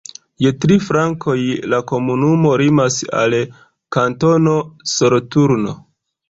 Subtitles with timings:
[0.43, 1.35] Je tri flankoj
[1.73, 3.37] la komunumo limas al
[3.97, 4.57] Kantono
[4.95, 5.77] Soloturno.